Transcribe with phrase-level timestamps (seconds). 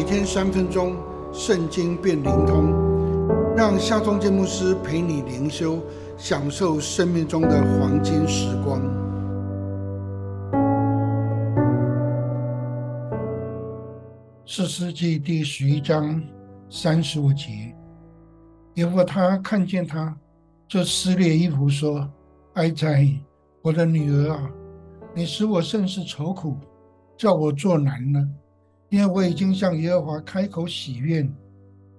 [0.00, 0.96] 每天三分钟，
[1.30, 2.72] 圣经变灵通，
[3.54, 5.78] 让夏忠建牧师陪你灵修，
[6.16, 8.80] 享受生命中的黄金时光。
[14.46, 16.18] 四世纪第十一章
[16.70, 17.76] 三十五节，
[18.76, 20.16] 耶和他看见他，
[20.66, 22.10] 就撕裂衣服说
[22.56, 23.06] ：“哀哉，
[23.60, 24.50] 我的女儿啊，
[25.14, 26.56] 你使我甚是愁苦。”
[27.18, 28.26] 叫我做难呢，
[28.90, 31.32] 因为我已经向耶和华开口许愿，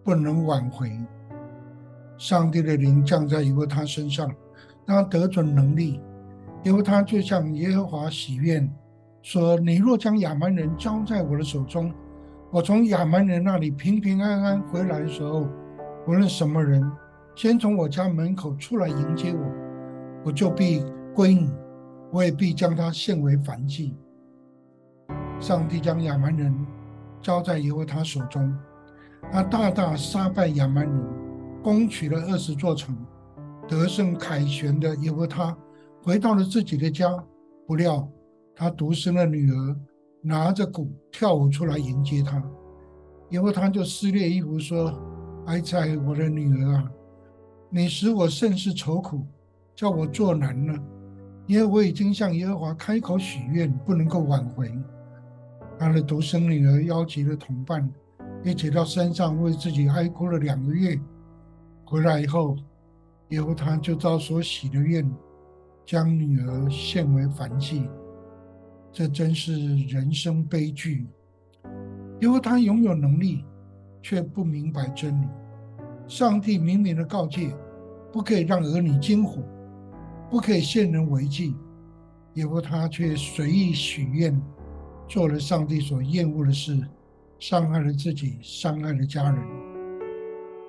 [0.03, 0.91] 不能挽回。
[2.17, 4.31] 上帝的灵降在耶和他身上，
[4.85, 5.99] 他得准能力。
[6.63, 8.71] 因为他就向耶和华许愿，
[9.23, 11.91] 说：“你若将亚蛮人交在我的手中，
[12.51, 15.47] 我从亚蛮人那里平平安安回来的时候，
[16.07, 16.87] 无论什么人
[17.35, 19.43] 先从我家门口出来迎接我，
[20.25, 21.49] 我就必归你，
[22.11, 23.95] 我也必将他献为燔祭。”
[25.41, 26.53] 上帝将亚蛮人
[27.21, 28.57] 交在耶和他手中，
[29.31, 31.03] 他大大杀败亚蛮人，
[31.63, 32.97] 攻取了二十座城，
[33.67, 35.55] 得胜凯旋的耶和他
[36.03, 37.11] 回到了自己的家。
[37.67, 38.05] 不料
[38.55, 39.75] 他独生的女儿
[40.21, 42.43] 拿着鼓跳舞出来迎接他，
[43.29, 44.93] 耶和他就撕裂衣服说
[45.47, 46.91] ：“哀哉，我的女儿啊，
[47.69, 49.25] 你使我甚是愁苦，
[49.73, 50.77] 叫我作难了，
[51.47, 54.69] 因为我已经向耶和华开口许愿，不能够挽回。”
[55.81, 57.91] 他的独生女儿邀集了同伴，
[58.43, 60.95] 一起到山上为自己哀哭了两个月。
[61.83, 62.55] 回来以后，
[63.29, 65.11] 耶和他就照所许的愿，
[65.83, 67.89] 将女儿献为燔祭。
[68.91, 71.07] 这真是人生悲剧。
[72.19, 73.43] 因为他拥有能力，
[74.03, 75.27] 却不明白真理。
[76.07, 77.55] 上帝明明的告诫，
[78.11, 79.41] 不可以让儿女惊火，
[80.29, 81.55] 不可以献人为祭。
[82.35, 84.39] 耶和他却随意许愿。
[85.11, 86.81] 做了上帝所厌恶的事，
[87.37, 89.43] 伤害了自己，伤害了家人。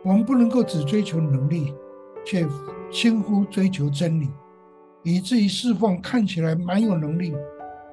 [0.03, 1.73] 我们不能够只追求能力，
[2.27, 2.45] 却
[2.91, 4.29] 轻忽追求真理，
[5.05, 7.33] 以至于侍奉看起来蛮有能力，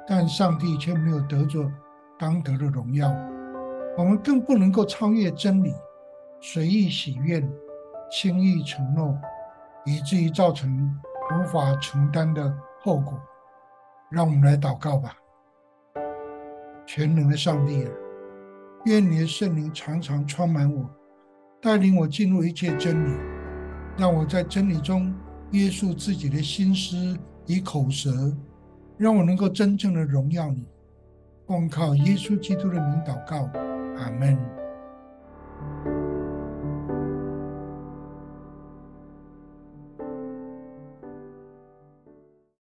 [0.08, 1.72] 但上帝却没有得着
[2.18, 3.16] 当得的荣耀。
[3.96, 5.72] 我们更不能够超越真理，
[6.42, 7.48] 随意许愿，
[8.12, 9.16] 轻易承诺，
[9.86, 11.00] 以至于造成
[11.32, 13.22] 无法承担的后果。
[14.10, 15.16] 让我们来祷告吧。
[16.92, 17.92] 全能的上帝啊，
[18.86, 20.90] 愿你的圣灵常常充满我，
[21.62, 23.16] 带领我进入一切真理，
[23.96, 25.14] 让我在真理中
[25.52, 28.36] 约束自己的心思与口舌，
[28.98, 30.66] 让我能够真正的荣耀你。
[31.46, 33.48] 奉靠耶稣基督的名祷告，
[33.96, 34.59] 阿门。